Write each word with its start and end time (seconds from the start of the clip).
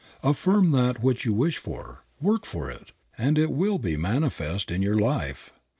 "Affirm 0.23 0.71
that 0.71 1.03
which 1.03 1.25
you 1.25 1.31
wish, 1.35 1.63
work 1.63 2.43
for 2.43 2.71
it, 2.71 2.91
and 3.19 3.37
it 3.37 3.51
will 3.51 3.77
be 3.77 3.95
manifest 3.95 4.71
in 4.71 4.81
your 4.81 4.97
life." 4.97 5.51